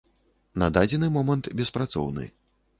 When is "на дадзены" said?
0.61-1.11